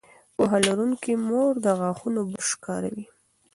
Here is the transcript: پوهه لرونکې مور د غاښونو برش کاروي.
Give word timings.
پوهه 0.35 0.57
لرونکې 0.67 1.13
مور 1.27 1.53
د 1.65 1.67
غاښونو 1.79 2.21
برش 2.31 2.51
کاروي. 2.65 3.05